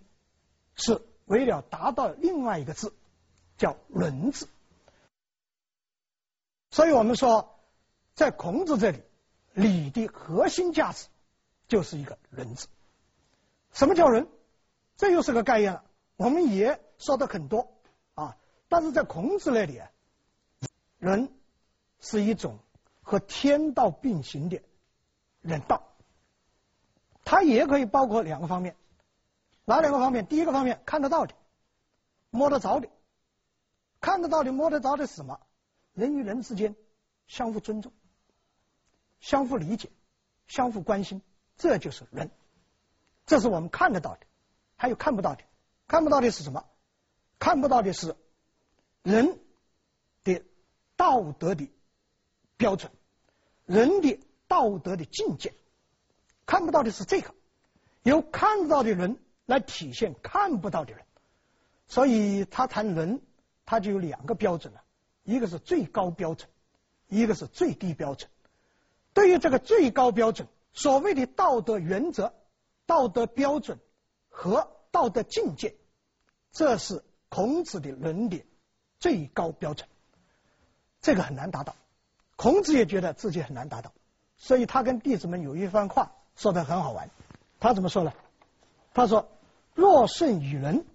[0.76, 2.94] 是为了达到另外一个字，
[3.58, 4.48] 叫伦字。
[6.70, 7.58] 所以我们说，
[8.14, 9.02] 在孔子这里，
[9.54, 11.08] 礼的核心价值
[11.68, 12.68] 就是一个伦字。
[13.72, 14.28] 什么叫人？
[14.98, 15.84] 这又是个概念了。
[16.16, 17.74] 我们也说的很多
[18.14, 18.38] 啊，
[18.70, 19.90] 但是在孔子那里啊，
[21.00, 21.34] 人
[22.00, 22.60] 是一种
[23.02, 24.62] 和天道并行的
[25.42, 25.82] 人道，
[27.24, 28.76] 它也可以包括两个方面，
[29.66, 30.28] 哪两个方面？
[30.28, 31.34] 第一个方面看得到的、
[32.30, 32.88] 摸得着的，
[34.00, 35.40] 看得到的、摸得着的什么？
[35.94, 36.76] 人与人之间
[37.26, 37.92] 相互尊重、
[39.20, 39.90] 相互理解、
[40.48, 41.22] 相互关心，
[41.58, 42.30] 这就是人，
[43.32, 44.20] 这是我们看得到的。
[44.76, 45.44] 还有看不到的。
[45.88, 46.66] 看不到的是什么？
[47.40, 48.14] 看不到的是
[49.04, 49.40] 人
[50.26, 50.44] 的
[50.98, 51.72] 道德的
[52.58, 52.92] 标准，
[53.66, 55.54] 人的道德的境界。
[56.46, 57.34] 看不到的是这个，
[58.04, 61.06] 由看到的人来体现看不到的人。
[61.88, 63.22] 所以他谈人，
[63.66, 64.84] 他就有两个标准了，
[65.24, 66.50] 一个是最高标准，
[67.08, 68.30] 一个是最低标准。
[69.14, 72.34] 对于这个最高标准，所谓的道德原则、
[72.86, 73.80] 道德标准
[74.30, 75.76] 和道德境界。
[76.52, 78.46] 这是孔子的伦理
[79.00, 79.88] 最高标准，
[81.02, 81.76] 这个很难达到。
[82.36, 83.94] 孔子也觉得自己很难达到，
[84.38, 87.10] 所以他跟弟子们有一番话说的很好玩。
[87.60, 88.12] 他怎么说呢？
[88.94, 89.30] 他说
[89.76, 90.86] ：“若圣与人，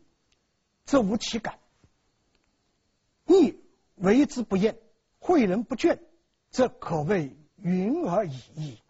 [0.84, 1.54] 则无其感；
[3.24, 3.58] 逆
[3.94, 4.76] 为之不厌，
[5.20, 6.00] 诲人不倦，
[6.50, 8.82] 则可谓云而已矣。”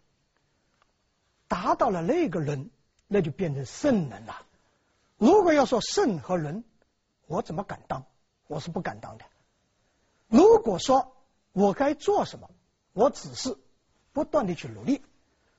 [1.47, 2.71] 达到了那个人，
[3.07, 4.45] 那就变成圣人了。
[5.17, 6.63] 如果要说圣和人，
[7.25, 8.05] 我怎么敢当？
[8.47, 9.25] 我是不敢当的。
[10.27, 11.15] 如果说
[11.51, 12.49] 我该做什么，
[12.93, 13.57] 我只是
[14.13, 15.01] 不断的去努力，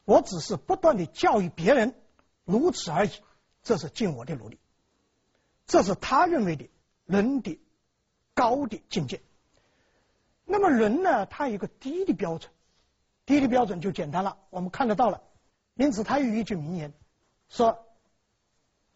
[0.05, 1.95] 我只是不断的教育别人，
[2.45, 3.11] 如此而已。
[3.63, 4.59] 这是尽我的努力，
[5.67, 6.71] 这是他认为的
[7.05, 7.61] 人的
[8.33, 9.21] 高的境界。
[10.45, 11.27] 那么人呢？
[11.27, 12.51] 他有一个低的标准，
[13.27, 15.23] 低的标准就简单了，我们看得到了。
[15.75, 16.95] 因此，他有一句名言
[17.49, 17.85] 说。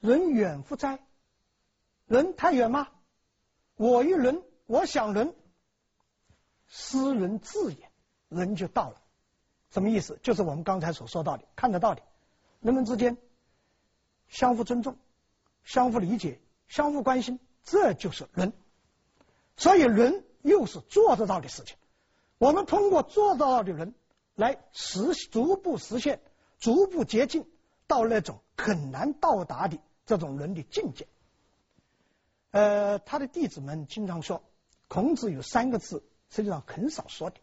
[0.01, 0.99] 人远乎哉？
[2.09, 2.89] 人太远吗？
[3.77, 5.33] 我一人，我想人，
[6.67, 7.89] 斯人至也，
[8.29, 9.01] 人就到了。
[9.71, 10.19] 什么意思？
[10.21, 12.03] 就是我们刚才所说到的，看得到的，
[12.59, 13.17] 人们之间
[14.29, 14.99] 相互尊重、
[15.63, 18.53] 相互理解、相互关心，这就是人。
[19.57, 21.77] 所以人又是做得到的事情。
[22.39, 23.95] 我们通过做得到的人
[24.35, 26.21] 来实逐步实现、
[26.59, 27.49] 逐步接近
[27.93, 29.79] 到那种很难到达的。
[30.05, 31.07] 这种人的境界，
[32.51, 34.43] 呃，他的弟子们经常说，
[34.89, 37.37] 孔子有三个字，实际上很少说的。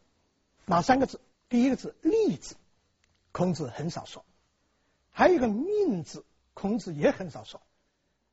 [0.66, 1.22] 哪三个字？
[1.48, 2.56] 第一个字“利”字，
[3.32, 4.22] 孔子很少说；
[5.10, 7.62] 还有一个“命”字，孔子也很少说；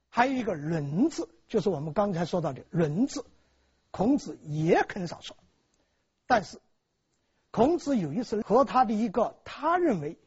[0.08, 3.24] 还有一个“仁”字，就是我们刚才说到的“仁”字，
[3.92, 5.36] 孔子也很少说。
[6.26, 6.60] 但是，
[7.52, 10.18] 孔子有一次和他的一个他认为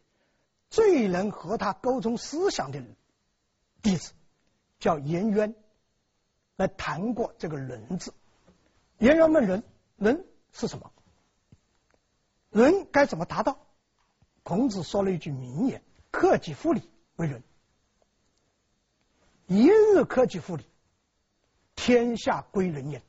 [0.70, 2.84] 最能和他沟通思想的。
[3.82, 4.14] 弟子
[4.80, 5.56] 叫颜渊，
[6.58, 8.14] 来谈过这个“仁”字。
[8.98, 9.64] 颜渊问仁
[9.98, 10.92] ：“仁是什么？
[12.50, 13.60] 仁该怎么达到？”
[14.44, 16.82] 孔子说了一句名言：“克己复礼
[17.16, 17.44] 为仁。
[19.48, 20.66] 一日克己复礼，
[21.76, 23.02] 天下归仁焉。”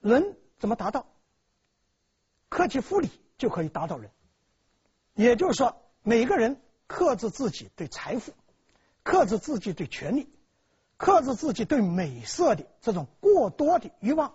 [0.00, 1.06] 仁怎么达到？
[2.48, 4.10] 克己复礼就可以达到仁。
[5.22, 6.60] 也就是说，每个人。
[6.92, 8.32] 克制自己对财富，
[9.04, 10.28] 克制自己对权力，
[10.96, 14.34] 克制自己对美色的这种过多的欲望，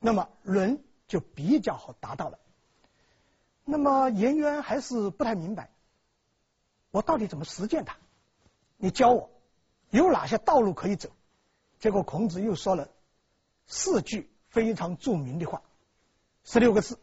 [0.00, 2.40] 那么人就比较好达到了。
[3.64, 5.70] 那么颜渊还是不太明白，
[6.90, 7.96] 我到底怎么实践它？
[8.76, 9.30] 你教我
[9.90, 11.10] 有哪些道路可以走？
[11.78, 12.88] 结果孔子又说了
[13.68, 15.62] 四句非常著名的话，
[16.42, 16.98] 十六个字：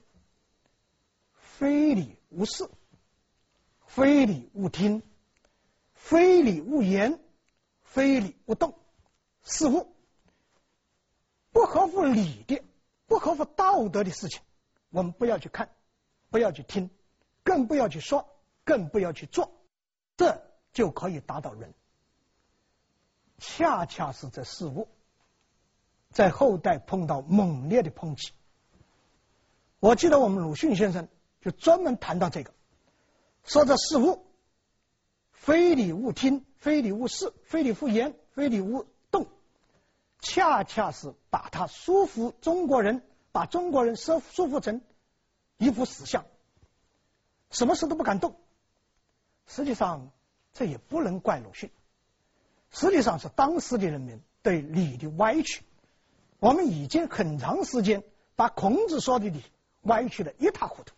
[1.32, 2.70] 非礼勿视。
[3.96, 5.02] 非礼勿听，
[5.94, 7.18] 非礼勿言，
[7.82, 8.78] 非礼勿动。
[9.42, 9.96] 四物
[11.54, 12.62] 不合乎礼的、
[13.06, 14.42] 不合乎道德的事情，
[14.90, 15.70] 我们不要去看，
[16.30, 16.90] 不要去听，
[17.42, 18.28] 更不要去说，
[18.66, 19.50] 更不要去做，
[20.18, 21.74] 这就可以达到人。
[23.38, 24.90] 恰恰是这四物，
[26.10, 28.34] 在后代碰到猛烈的抨击。
[29.80, 31.08] 我记得我们鲁迅先生
[31.40, 32.54] 就专门谈到这个。
[33.46, 34.26] 说这四物：
[35.32, 39.28] 非礼勿听，非礼勿视，非礼勿言，非礼勿动。
[40.20, 44.82] 恰恰是把他束缚中国人，把中国人束束缚成
[45.58, 46.26] 一副死相，
[47.52, 48.36] 什么事都不敢动。
[49.46, 50.12] 实际上，
[50.54, 51.70] 这也不能怪鲁迅，
[52.72, 55.64] 实际上是当时的人民对礼的歪曲。
[56.40, 58.04] 我们已经很长时间
[58.36, 59.44] 把孔子说的礼
[59.84, 60.96] 歪曲的一塌糊涂。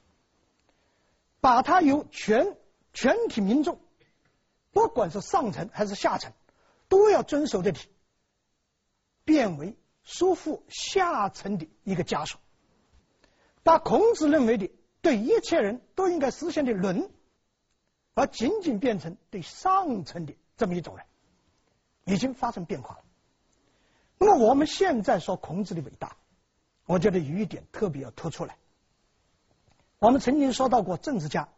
[1.48, 2.58] 把它由全
[2.92, 3.80] 全体民众，
[4.74, 6.34] 不管是上层还是下层，
[6.90, 7.80] 都要遵守的礼，
[9.24, 12.38] 变为束缚下层的一个枷锁，
[13.64, 14.70] 把孔子认为的
[15.02, 17.10] 对一切人都应该实现的伦，
[18.14, 21.06] 而仅仅变成对上层的这么一种人，
[22.04, 23.06] 已经发生变化了。
[24.18, 26.18] 那么我们现在说孔子的伟大，
[26.88, 28.58] 我觉得有一点特别要突出来。
[30.00, 31.50] 我们曾经说到过政治家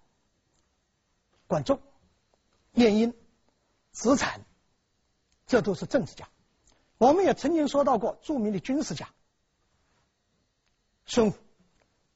[1.48, 1.82] 管仲、
[2.74, 3.14] 晏婴、
[3.92, 4.42] 子产，
[5.46, 6.30] 这都是政治家。
[6.98, 9.10] 我们也曾经说到过著名的军事家
[11.06, 11.34] 孙武。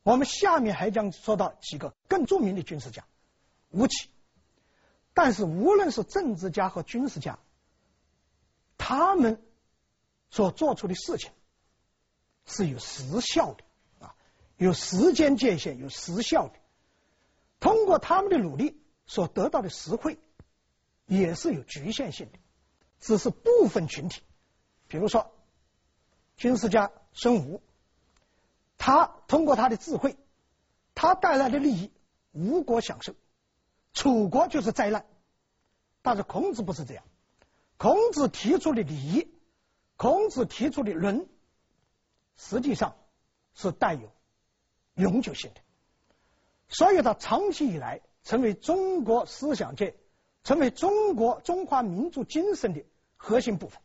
[0.04, 3.06] 我们下面还将说到几个更著名的军事家
[3.70, 4.10] 吴起。
[5.14, 7.40] 但是无论是政治家和军事家，
[8.78, 9.42] 他们
[10.30, 11.32] 所做出的事情
[12.46, 13.64] 是有时效的，
[14.64, 16.54] 有时间界限，有时效的。
[17.60, 20.18] 通过他们的努力所得到的实惠
[21.06, 22.40] 也是有局限性的，
[23.02, 24.22] 只是部分群体，
[24.88, 25.34] 比如说
[26.38, 27.62] 军事家孙武，
[28.78, 30.16] 他通过他的智慧，
[30.96, 31.92] 他带来的利益，
[32.32, 33.16] 吴国享受，
[33.92, 35.06] 楚国就是灾难。
[36.02, 37.04] 但是孔子不是这样，
[37.76, 39.30] 孔子提出的礼。
[39.98, 41.28] 孔子提出的伦，
[42.38, 42.96] 实际上
[43.54, 44.10] 是带有
[44.96, 45.62] 永久性的，
[46.68, 49.96] 所以它长期以来成为中国思想界、
[50.44, 52.84] 成为中国中华民族精神的
[53.18, 53.82] 核心部分。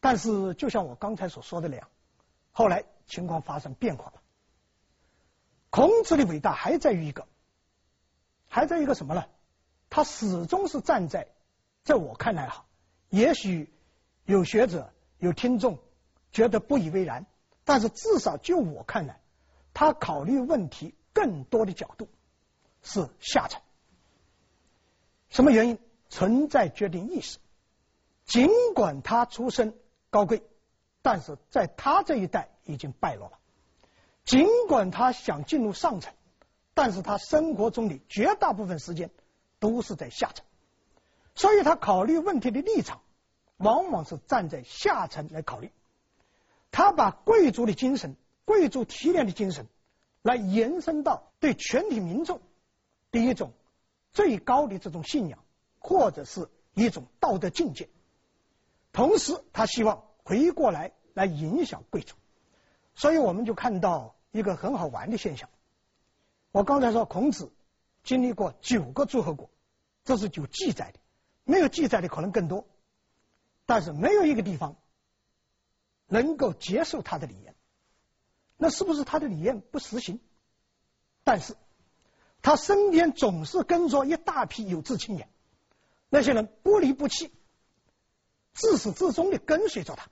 [0.00, 1.88] 但是，就像我刚才所说的那样，
[2.52, 4.22] 后来情况发生变化了。
[5.70, 7.26] 孔子的伟大还在于一个，
[8.46, 9.26] 还在一个什么呢？
[9.90, 11.28] 他始终是站在，
[11.84, 12.66] 在我看来哈，
[13.10, 13.72] 也许。
[14.24, 15.78] 有学者、有听众
[16.32, 17.24] 觉得不以为然，
[17.64, 19.22] 但是至少就我看来，
[19.74, 22.08] 他考虑问题更多的角度
[22.82, 23.60] 是下层。
[25.28, 25.78] 什么原因？
[26.08, 27.38] 存在决定意识。
[28.24, 29.74] 尽管他出身
[30.10, 30.42] 高贵，
[31.02, 33.38] 但是在他这一代已经败落了。
[34.24, 36.14] 尽管他想进入上层，
[36.74, 39.10] 但是他生活中的绝大部分时间
[39.58, 40.44] 都是在下层，
[41.34, 43.00] 所以他考虑问题的立场。
[43.58, 45.72] 往往是站在下层来考虑，
[46.70, 48.14] 他把贵族的精神、
[48.48, 49.66] 贵族提炼的精神，
[50.22, 52.40] 来延伸到对全体民众
[53.10, 53.52] 的一种
[54.14, 55.38] 最高的这种信仰，
[55.78, 57.90] 或者是一种道德境界。
[58.90, 62.16] 同时，他希望回过来来影响贵族，
[62.94, 65.50] 所以我们就看到一个很好玩的现象。
[66.50, 67.52] 我刚才说孔子
[68.02, 69.50] 经历过九个诸侯国，
[70.04, 70.98] 这是有记载的，
[71.44, 72.66] 没有记载的可能更多。
[73.66, 74.76] 但是没有一个地方
[76.06, 77.54] 能够接受他的理念，
[78.58, 80.20] 那是不是他的理念不实行？
[81.24, 81.56] 但是
[82.42, 85.28] 他身边总是跟着一大批有志青年，
[86.10, 87.32] 那些人不离不弃，
[88.52, 90.08] 自始至终的跟随着他，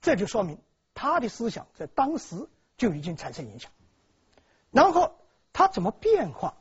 [0.00, 0.58] 这就说明
[0.92, 3.72] 他的思想在当时就已经产生影响。
[4.70, 5.18] 然后
[5.52, 6.56] 他怎么变化？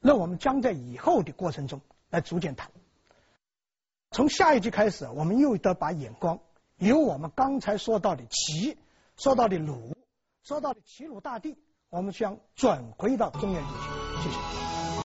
[0.00, 1.80] 那我们将在以后的过程中
[2.10, 2.70] 来逐渐谈。
[4.12, 6.38] 从下一集开始，我们又得把眼光
[6.76, 8.78] 由我们刚才说到的齐，
[9.16, 9.96] 说到的鲁，
[10.46, 11.58] 说到的齐鲁大地，
[11.90, 14.22] 我们将转回到中原地区。
[14.22, 14.75] 谢谢。